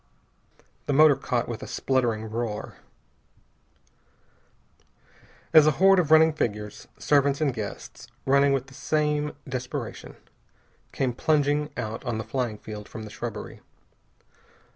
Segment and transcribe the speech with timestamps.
[0.87, 2.77] The motor caught with a spluttering roar.
[5.53, 10.15] As a horde of running figures, servants and guests, running with the same desperation,
[10.91, 13.59] came plunging out on the flying field from the shrubbery.